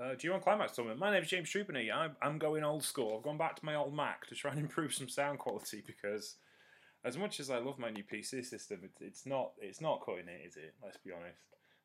[0.00, 1.00] uh, G1 Climax Tournament.
[1.00, 1.92] My name is James Trupany.
[1.92, 3.16] I'm, I'm going old school.
[3.16, 6.36] I've gone back to my old Mac to try and improve some sound quality because,
[7.04, 10.28] as much as I love my new PC system, it, it's not it's not cutting
[10.28, 10.74] it, is it?
[10.82, 11.38] Let's be honest.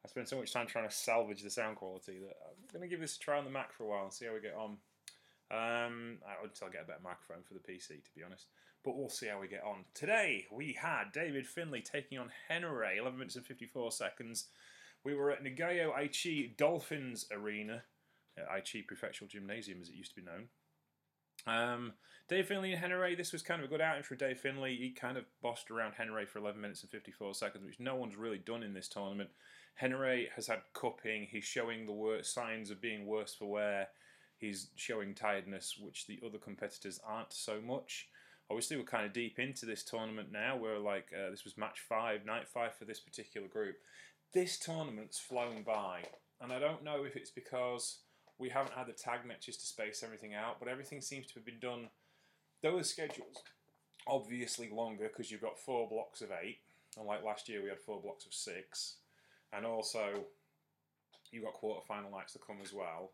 [0.03, 2.87] I spent so much time trying to salvage the sound quality that I'm going to
[2.87, 4.55] give this a try on the Mac for a while and see how we get
[4.55, 4.77] on.
[5.51, 8.47] Um, until I get a better microphone for the PC, to be honest.
[8.83, 9.83] But we'll see how we get on.
[9.93, 14.47] Today we had David Finlay taking on Henare, 11 minutes and 54 seconds.
[15.03, 17.83] We were at Nagoya Aichi Dolphins Arena,
[18.37, 20.47] at Aichi Prefectural Gymnasium as it used to be known.
[21.47, 21.93] Um,
[22.27, 24.75] Dave Finlay and Henare, this was kind of a good outing for Dave Finlay.
[24.75, 28.15] He kind of bossed around Henare for 11 minutes and 54 seconds, which no one's
[28.15, 29.29] really done in this tournament.
[29.81, 31.27] Henare has had cupping.
[31.29, 33.87] He's showing the signs of being worse for wear.
[34.37, 38.07] He's showing tiredness, which the other competitors aren't so much.
[38.49, 40.57] Obviously, we're kind of deep into this tournament now.
[40.57, 43.75] We're like, uh, this was match five, night five for this particular group.
[44.33, 46.03] This tournament's flown by,
[46.39, 47.99] and I don't know if it's because
[48.37, 51.45] we haven't had the tag matches to space everything out, but everything seems to have
[51.45, 51.89] been done.
[52.63, 53.43] Those schedules
[54.07, 56.59] obviously longer because you've got four blocks of eight,
[56.97, 58.97] unlike last year we had four blocks of six,
[59.53, 60.25] and also
[61.31, 63.11] you've got quarter-final nights to come as well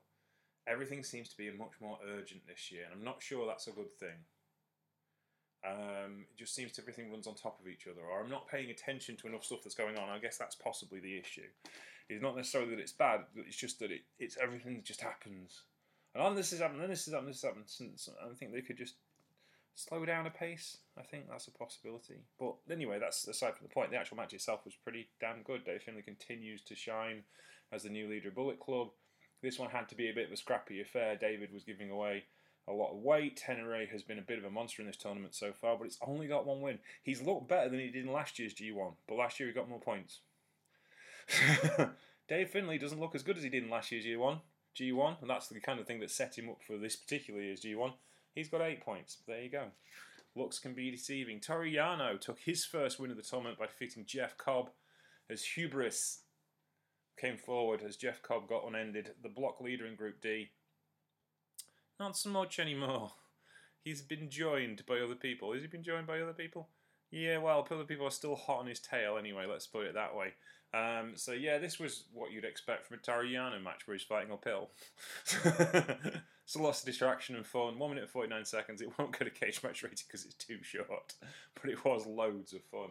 [0.67, 3.71] everything seems to be much more urgent this year, and I'm not sure that's a
[3.71, 4.17] good thing.
[5.65, 8.47] Um, it just seems to everything runs on top of each other, or I'm not
[8.47, 10.09] paying attention to enough stuff that's going on.
[10.09, 11.47] I guess that's possibly the issue.
[12.09, 15.63] It's not necessarily that it's bad, but it's just that it, it's everything just happens.
[16.13, 17.65] And on this is happening, then this is happening, this is happening.
[17.67, 18.95] Since I think they could just
[19.77, 20.77] slow down a pace.
[20.97, 22.15] I think that's a possibility.
[22.39, 23.91] But anyway, that's aside from the point.
[23.91, 25.65] The actual match itself was pretty damn good.
[25.65, 27.23] Dave Finlay continues to shine
[27.71, 28.89] as the new leader of Bullet Club.
[29.41, 31.15] This one had to be a bit of a scrappy affair.
[31.15, 32.23] David was giving away
[32.67, 33.43] a lot of weight.
[33.47, 35.97] Henare has been a bit of a monster in this tournament so far, but it's
[36.05, 36.79] only got one win.
[37.03, 39.69] He's looked better than he did in last year's G1, but last year he got
[39.69, 40.19] more points.
[42.27, 44.39] Dave Finlay doesn't look as good as he did in last year's G1,
[44.77, 47.61] G1, and that's the kind of thing that set him up for this particular year's
[47.61, 47.93] G1.
[48.35, 49.17] He's got eight points.
[49.27, 49.65] There you go.
[50.35, 51.39] Looks can be deceiving.
[51.39, 54.69] Toru Yano took his first win of the tournament by defeating Jeff Cobb
[55.29, 56.19] as Hubris
[57.19, 60.49] came forward as Jeff Cobb got unended, the block leader in Group D.
[61.99, 63.13] Not so much anymore.
[63.83, 65.53] He's been joined by other people.
[65.53, 66.67] Has he been joined by other people?
[67.09, 70.15] Yeah, well, other people are still hot on his tail anyway, let's put it that
[70.15, 70.33] way.
[70.73, 74.05] Um, so, yeah, this was what you'd expect from a Toru Yano match where he's
[74.05, 74.69] fighting uphill.
[75.45, 77.79] it's a loss of distraction and fun.
[77.79, 78.81] 1 minute and 49 seconds.
[78.81, 81.13] It won't get a cage match rating because it's too short,
[81.61, 82.89] but it was loads of fun.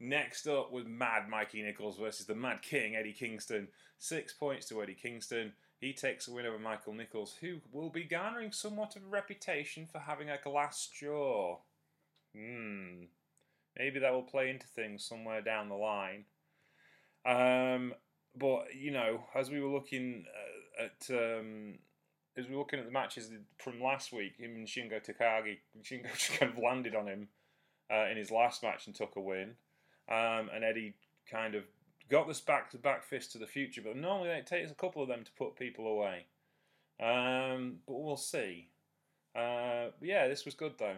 [0.00, 3.68] Next up was Mad Mikey Nichols versus the Mad King, Eddie Kingston.
[3.98, 5.52] Six points to Eddie Kingston.
[5.80, 9.86] He takes a win over Michael Nichols, who will be garnering somewhat of a reputation
[9.86, 11.58] for having a glass jaw.
[12.34, 13.04] Hmm.
[13.78, 16.24] Maybe that will play into things somewhere down the line.
[17.24, 17.94] Um,
[18.36, 21.38] but, you know, as we were looking uh, at.
[21.38, 21.78] Um,
[22.36, 26.04] as we were looking at the matches from last week, him and Shingo Takagi, Shingo
[26.16, 27.26] just kind of landed on him
[27.92, 29.56] uh, in his last match and took a win
[30.08, 30.94] um, and Eddie
[31.30, 31.64] kind of
[32.10, 33.82] got this back to back fist to the future.
[33.82, 36.26] But normally it takes a couple of them to put people away.
[37.00, 38.68] Um, but we'll see.
[39.36, 40.96] Uh, yeah, this was good though.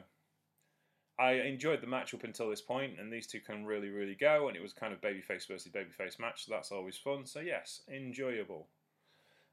[1.19, 4.49] I enjoyed the match up until this point, and these two can really, really go.
[4.49, 7.26] And it was kind of babyface versus babyface match, so that's always fun.
[7.26, 8.69] So yes, enjoyable.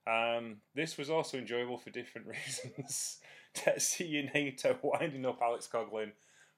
[0.07, 3.17] Um, this was also enjoyable for different reasons.
[3.53, 6.11] Tetsuya Naito winding up Alex Coughlin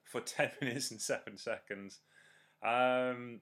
[0.04, 1.98] for 10 minutes and 7 seconds.
[2.62, 3.40] Um,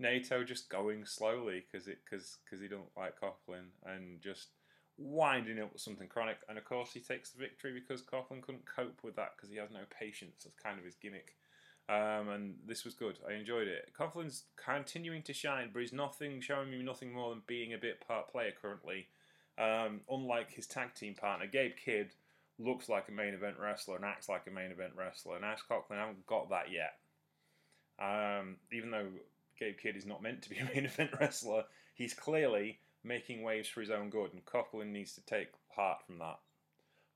[0.00, 4.48] Naito just going slowly because it because because he don't like Coughlin and just
[4.98, 6.38] winding up with something chronic.
[6.48, 9.56] And of course, he takes the victory because Coughlin couldn't cope with that because he
[9.56, 10.44] has no patience.
[10.44, 11.36] That's kind of his gimmick.
[11.88, 13.18] Um, and this was good.
[13.28, 13.92] I enjoyed it.
[13.98, 18.06] Coughlin's continuing to shine, but he's nothing showing me nothing more than being a bit
[18.06, 19.06] part player currently.
[19.58, 22.10] Um, unlike his tag team partner, Gabe Kidd
[22.58, 25.60] looks like a main event wrestler and acts like a main event wrestler, and Ash
[25.70, 26.94] Coughlin haven't got that yet.
[27.98, 29.08] Um, even though
[29.58, 31.64] Gabe Kidd is not meant to be a main event wrestler,
[31.94, 36.18] he's clearly making waves for his own good, and Coughlin needs to take heart from
[36.18, 36.38] that.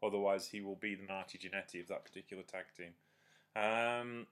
[0.03, 2.93] Otherwise, he will be the Marty Jannetty of that particular tag team.
[3.57, 4.27] Um,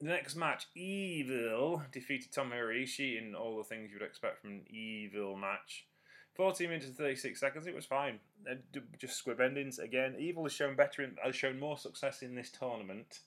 [0.00, 4.50] the next match, Evil defeated Tomohiro Ishii in all the things you would expect from
[4.50, 5.86] an Evil match.
[6.34, 8.18] 14 minutes and 36 seconds, it was fine.
[8.50, 8.54] Uh,
[8.98, 10.16] just squib endings again.
[10.18, 13.20] Evil has shown better, in, has shown more success in this tournament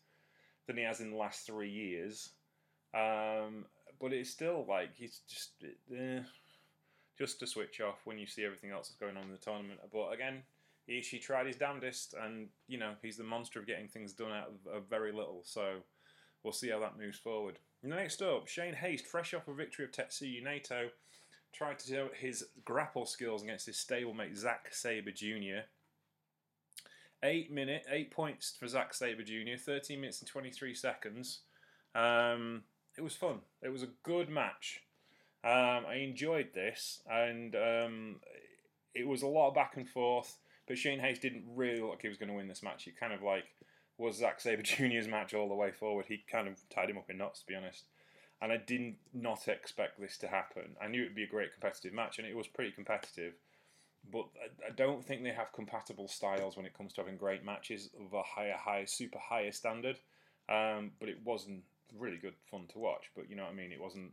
[0.68, 2.32] than he has in the last three years.
[2.94, 3.66] Um,
[4.00, 5.52] but it's still like he's just
[5.92, 6.22] uh,
[7.18, 9.80] just to switch off when you see everything else that's going on in the tournament.
[9.92, 10.44] But again,
[10.86, 14.32] he she tried his damnedest, and you know he's the monster of getting things done
[14.32, 15.42] out of, of very little.
[15.44, 15.78] So
[16.44, 17.60] we'll see how that moves forward.
[17.84, 20.90] Next up, Shane Haste, fresh off a victory of Tetsuya Naito,
[21.54, 25.66] tried to show his grapple skills against his stablemate Zack Sabre Jr.
[27.24, 29.58] Eight minute, eight points for Zack Sabre Jr.
[29.60, 31.40] Thirteen minutes and twenty three seconds.
[31.96, 32.64] Um,
[32.98, 33.40] it was fun.
[33.62, 34.82] It was a good match.
[35.44, 38.16] Um, I enjoyed this, and um,
[38.94, 40.38] it was a lot of back and forth.
[40.68, 42.84] But Shane Haste didn't really look like he was going to win this match.
[42.84, 43.46] He kind of like
[43.98, 46.06] was Zack Sabre Jr.'s match all the way forward.
[46.08, 47.86] He kind of tied him up in knots, to be honest.
[48.42, 50.76] And I didn't not expect this to happen.
[50.82, 53.34] I knew it would be a great competitive match, and it was pretty competitive.
[54.12, 54.28] But
[54.66, 58.14] I don't think they have compatible styles when it comes to having great matches of
[58.14, 60.00] a higher, high, super higher standard.
[60.50, 61.64] Um, but it wasn't
[61.98, 63.12] really good fun to watch.
[63.16, 63.72] But you know what I mean.
[63.72, 64.12] It wasn't.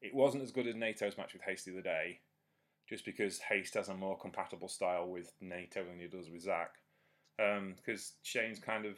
[0.00, 2.20] It wasn't as good as Naito's match with Hasty the other day,
[2.88, 6.72] just because Haste has a more compatible style with Naito than he does with Zack.
[7.36, 8.96] Because um, Shane's kind of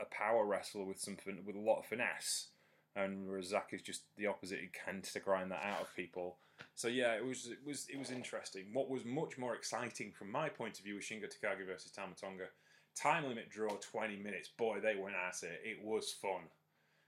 [0.00, 2.48] a power wrestler with something with a lot of finesse,
[2.94, 4.60] and whereas Zack is just the opposite.
[4.60, 6.36] He tends to grind that out of people.
[6.74, 8.66] So yeah, it was it was it was interesting.
[8.72, 12.14] What was much more exciting from my point of view was Shingo Takagi versus Tama
[12.20, 12.46] Tonga.
[12.94, 14.50] Time limit draw twenty minutes.
[14.56, 15.60] Boy, they went at it.
[15.64, 16.42] It was fun.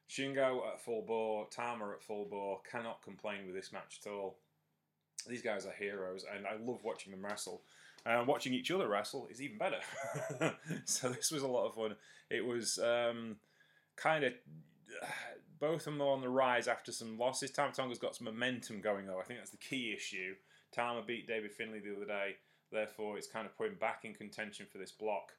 [0.08, 2.60] Shingo at full bore, Tama at full bore.
[2.70, 4.36] Cannot complain with this match at all.
[5.28, 7.62] These guys are heroes, and I love watching them wrestle.
[8.06, 9.78] Uh, watching each other wrestle is even better.
[10.84, 11.96] so this was a lot of fun.
[12.28, 13.36] It was um,
[13.96, 14.32] kind of
[15.58, 17.50] both of them on the rise after some losses.
[17.50, 19.18] Tama Tonga's got some momentum going though.
[19.18, 20.34] I think that's the key issue.
[20.72, 22.36] Tama beat David Finlay the other day,
[22.70, 25.32] therefore it's kind of putting back in contention for this block.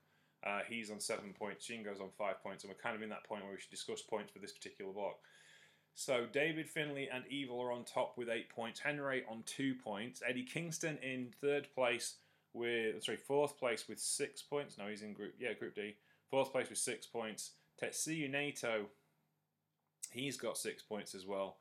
[0.46, 3.24] Uh, he's on seven points, Shingo's on five points, and we're kind of in that
[3.24, 5.18] point where we should discuss points for this particular block.
[5.96, 8.82] So David Finlay and Evil are on top with eight points.
[8.82, 10.22] Henare on two points.
[10.28, 12.16] Eddie Kingston in third place
[12.54, 14.78] with sorry fourth place with six points.
[14.78, 15.96] No, he's in group yeah group D.
[16.30, 17.52] Fourth place with six points.
[17.82, 18.86] Tetsuya Naito,
[20.12, 21.58] he's got six points as well.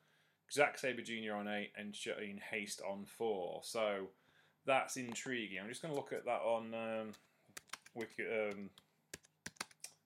[0.52, 1.34] Zack Sabre Jr.
[1.34, 3.60] on eight and Shane Haste on four.
[3.64, 4.08] So
[4.66, 5.58] that's intriguing.
[5.60, 7.12] I'm just going to look at that on um,
[7.94, 8.70] Wiki, um,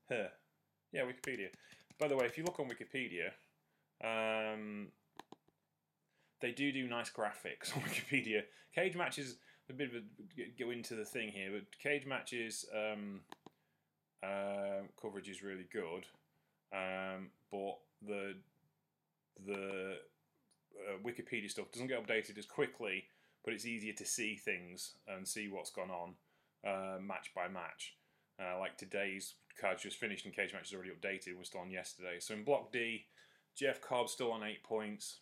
[0.08, 0.30] here.
[0.92, 1.48] Yeah, Wikipedia.
[1.98, 3.30] By the way, if you look on Wikipedia,
[4.02, 4.88] um,
[6.40, 8.42] they do do nice graphics on Wikipedia.
[8.74, 9.36] Cage matches
[9.70, 13.20] a bit of a go into the thing here, but cage matches um,
[14.22, 16.06] uh, coverage is really good,
[16.72, 18.34] um, but the
[19.46, 19.96] the
[20.88, 23.04] uh, Wikipedia stuff doesn't get updated as quickly,
[23.44, 26.14] but it's easier to see things and see what's gone on
[26.66, 27.94] uh, match by match.
[28.40, 31.36] Uh, like today's card's just finished and cage match is already updated.
[31.36, 32.16] We're still on yesterday.
[32.20, 33.06] So in Block D,
[33.56, 35.20] Jeff Cobb still on eight points.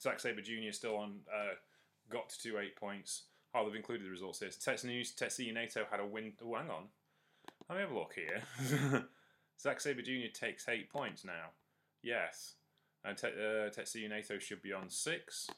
[0.00, 0.72] Zack Sabre Jr.
[0.72, 1.54] still on uh,
[2.10, 3.24] got to two eight points.
[3.54, 4.50] Oh, they've included the results here.
[4.50, 6.32] So Tetsuya Naito had a win.
[6.42, 6.84] Oh, hang on.
[7.68, 9.04] Let me have a look here.
[9.60, 10.32] Zack Sabre Jr.
[10.32, 11.50] takes eight points now.
[12.02, 12.54] Yes.
[13.04, 15.48] And te- uh, Tetsuya Naito should be on six.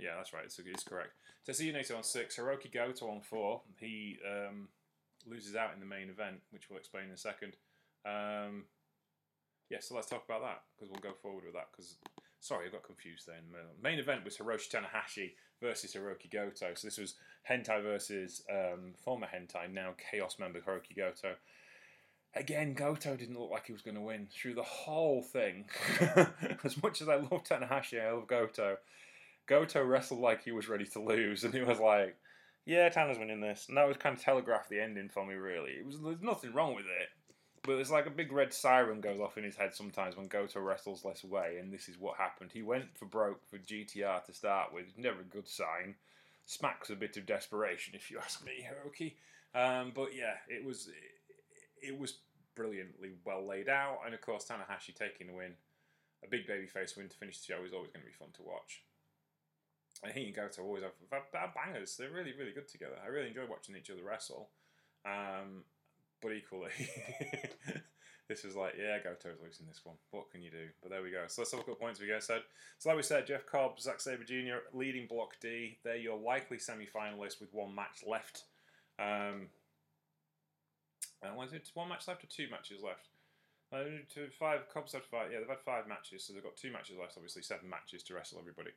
[0.00, 0.44] Yeah, that's right.
[0.44, 1.12] It's, it's correct.
[1.48, 2.36] Tetsuya Naito on six.
[2.36, 3.62] Hiroki Goto on four.
[3.78, 4.68] He um,
[5.26, 7.56] loses out in the main event, which we'll explain in a second.
[8.04, 8.64] Um,
[9.70, 11.68] yeah, so let's talk about that because we'll go forward with that.
[11.70, 11.96] Because
[12.40, 13.36] sorry, I got confused there.
[13.36, 16.74] In the main event was Hiroshi Tanahashi versus Hiroki Goto.
[16.74, 17.14] So this was
[17.48, 21.34] Hontai versus um, former Hontai, now Chaos member Hiroki Goto.
[22.34, 25.68] Again, Goto didn't look like he was going to win through the whole thing.
[26.64, 28.76] as much as I love Tanahashi, I love Goto.
[29.50, 32.16] Goto wrestled like he was ready to lose, and he was like,
[32.64, 35.34] "Yeah, Tana's winning this." And that was kind of telegraphed the ending for me.
[35.34, 37.08] Really, it was there's nothing wrong with it,
[37.64, 40.60] but it's like a big red siren goes off in his head sometimes when Goto
[40.60, 42.52] wrestles less away, and this is what happened.
[42.52, 45.96] He went for broke for GTR to start with, never a good sign.
[46.46, 49.14] Smacks a bit of desperation, if you ask me, Hiroki.
[49.52, 50.90] Um, but yeah, it was
[51.82, 52.18] it, it was
[52.54, 55.54] brilliantly well laid out, and of course Tanahashi taking the win,
[56.24, 58.42] a big babyface win to finish the show is always going to be fun to
[58.42, 58.84] watch.
[60.02, 60.92] And he and Goto always have,
[61.34, 61.96] have bangers.
[61.96, 62.96] They're really, really good together.
[63.04, 64.48] I really enjoy watching each other wrestle.
[65.04, 65.64] Um,
[66.22, 66.70] but equally,
[68.28, 69.96] this is like, yeah, Goto's losing this one.
[70.10, 70.68] What can you do?
[70.82, 71.24] But there we go.
[71.26, 72.20] So let's have a couple points we go.
[72.20, 72.38] So,
[72.78, 74.64] so like we said, Jeff Cobb, Zack Sabre Jr.
[74.72, 75.78] leading Block D.
[75.84, 78.44] They're your likely semi-finalists with one match left.
[78.98, 79.48] Um,
[81.22, 83.08] and was it one match left or two matches left?
[83.72, 85.30] Uh, two, five Cobb's had five.
[85.32, 87.14] Yeah, they've had five matches, so they've got two matches left.
[87.16, 88.70] Obviously, seven matches to wrestle everybody.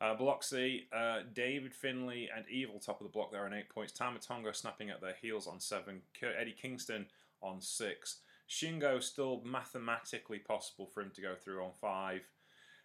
[0.00, 3.68] Uh, block C, uh, David Finlay and Evil top of the block there on eight
[3.68, 3.92] points.
[3.92, 6.00] Tama Tonga snapping at their heels on seven.
[6.22, 7.06] Eddie Kingston
[7.42, 8.20] on six.
[8.48, 12.22] Shingo still mathematically possible for him to go through on five.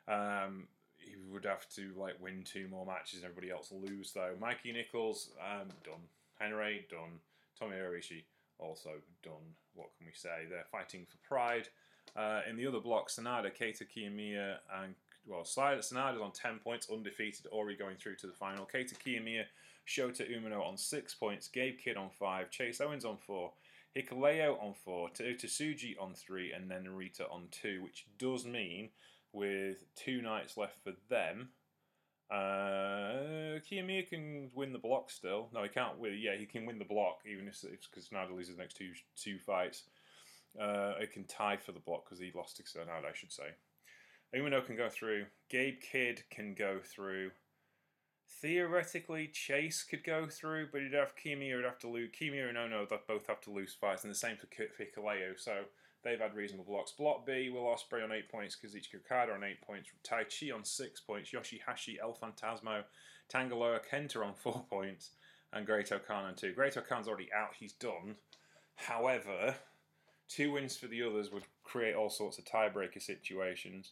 [0.08, 0.68] Um,
[0.98, 4.36] he would have to like win two more matches and everybody else lose though.
[4.40, 6.04] Mikey Nichols um, done.
[6.42, 7.20] Henare done.
[7.58, 8.24] Tommy Ishii
[8.60, 8.92] also
[9.24, 9.56] done.
[9.74, 10.46] What can we say?
[10.50, 11.70] They're fighting for pride.
[12.16, 14.96] Uh, in the other block, Sanada, Kaito Kiyomiya, and
[15.28, 18.68] well, Sanada's on 10 points, undefeated, already going through to the final.
[18.72, 19.44] Kaito Kiyomiya,
[19.88, 23.52] Shota Umino on 6 points, Gabe Kidd on 5, Chase Owens on 4,
[23.96, 28.90] Hikuleo on 4, Tsuji on 3, and then Narita on 2, which does mean
[29.34, 31.50] with two nights left for them,
[32.32, 35.50] uh, Kiyomiya can win the block still.
[35.54, 36.18] No, he can't win.
[36.20, 38.92] Yeah, he can win the block even if it's because Sanada loses the next two
[39.16, 39.84] two fights.
[40.60, 43.56] Uh, it can tie for the block because he lost to Sanada, I should say.
[44.36, 45.26] Umino can go through.
[45.50, 47.32] Gabe Kidd can go through.
[48.42, 52.10] Theoretically, Chase could go through, but he'd have Kiyomiya would have to lose.
[52.20, 55.40] Kiyomiya and Ono that both have to lose fights, and the same for Hikuleo.
[55.40, 55.66] So
[56.06, 56.94] they've had reasonable blocks.
[56.94, 61.02] Block B, Will Ospreay on eight points, Kazuchika Okada on eight points, Taichi on six
[61.02, 62.84] points, Yoshihashi, El Phantasmo,
[63.28, 65.10] Tanga Loa, Kenta on four points,
[65.52, 66.54] and Great-O-Khan on two.
[66.54, 68.16] Great-O-Khan's already out, he's done.
[68.76, 69.56] However,
[70.30, 73.92] two wins for the others would create all sorts of tiebreaker situations.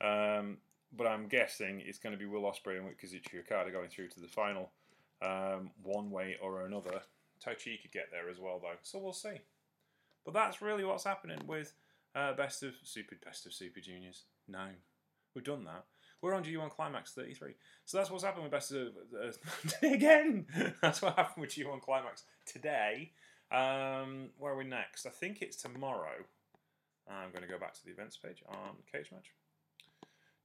[0.00, 0.58] Um,
[0.96, 4.20] but I'm guessing it's going to be Will Ospreay and Kazuchika Okada going through to
[4.20, 4.70] the final,
[5.22, 7.02] um, one way or another.
[7.44, 9.40] Taichi could get there as well, though, so we'll see.
[10.28, 11.72] But that's really what's happening with
[12.14, 14.24] uh, Best of Super Best of Super Juniors.
[14.46, 14.66] No,
[15.34, 15.86] we've done that.
[16.20, 17.54] We're on G1 Climax 33.
[17.86, 19.32] So that's what's happened with Best of uh,
[19.88, 20.44] again.
[20.82, 23.12] that's what happened with G1 Climax today.
[23.50, 25.06] Um, where are we next?
[25.06, 26.16] I think it's tomorrow.
[27.10, 29.32] I'm going to go back to the events page on Cage Match.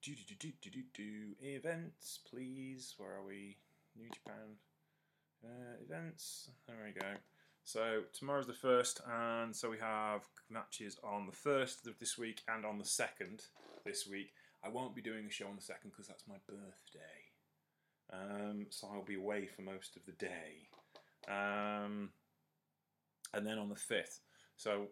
[0.02, 2.94] Do do do do do do events, please.
[2.98, 3.58] Where are we?
[3.98, 4.56] New Japan
[5.44, 6.52] uh, events.
[6.70, 7.08] There we go.
[7.65, 12.41] So tomorrow's the first, and so we have matches on the first of this week
[12.48, 13.43] and on the second
[13.86, 14.34] this week.
[14.63, 17.32] I won't be doing a show on the second because that's my birthday,
[18.12, 20.67] um, so I'll be away for most of the day.
[21.27, 22.10] Um,
[23.34, 24.20] and then on the fifth,
[24.58, 24.88] so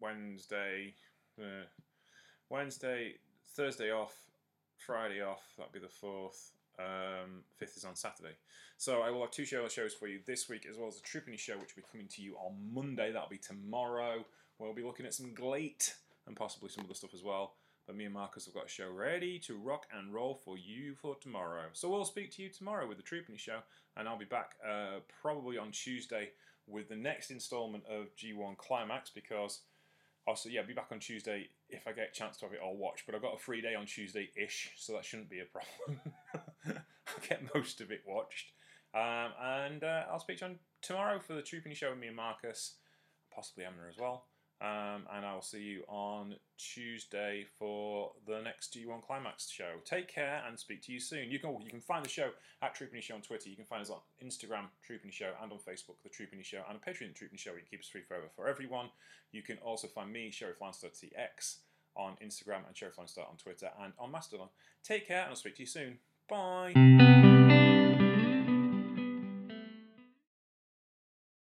[0.00, 0.94] Wednesday,
[1.40, 1.66] uh,
[2.50, 3.14] Wednesday,
[3.56, 4.14] Thursday off,
[4.76, 5.42] Friday off.
[5.56, 6.52] That'll be the fourth.
[6.78, 8.36] Um, fifth is on Saturday.
[8.76, 11.00] So I will have two show shows for you this week, as well as a
[11.00, 13.12] Trupany show, which will be coming to you on Monday.
[13.12, 14.24] That'll be tomorrow.
[14.58, 15.94] We'll be looking at some GLEAT
[16.26, 17.54] and possibly some other stuff as well.
[17.86, 20.94] But me and Marcus have got a show ready to rock and roll for you
[20.94, 21.66] for tomorrow.
[21.72, 23.60] So we'll speak to you tomorrow with the Trupany show,
[23.96, 26.30] and I'll be back uh, probably on Tuesday
[26.66, 29.60] with the next installment of G1 Climax because
[30.26, 32.60] also yeah, I'll be back on Tuesday if I get a chance to have it
[32.60, 33.06] all watched.
[33.06, 36.00] But I've got a free day on Tuesday ish, so that shouldn't be a problem.
[37.28, 38.52] Get most of it watched.
[38.94, 42.06] Um, and uh, I'll speak to you on tomorrow for the Trooping Show with me
[42.06, 42.74] and Marcus,
[43.34, 44.24] possibly Emma as well.
[44.62, 49.72] Um, and I'll see you on Tuesday for the next G1 Climax show.
[49.84, 51.30] Take care and speak to you soon.
[51.30, 52.30] You can you can find the show
[52.62, 53.50] at Troopany Show on Twitter.
[53.50, 56.78] You can find us on Instagram, Troopany Show, and on Facebook, The Troopany Show, and
[56.78, 57.52] on Patreon, The Show.
[57.54, 58.88] We keep us free forever for everyone.
[59.30, 61.56] You can also find me, Sheriff TX,
[61.94, 64.48] on Instagram and Sheriff on Twitter and on Mastodon.
[64.82, 65.98] Take care and I'll speak to you soon.
[66.28, 67.25] Bye.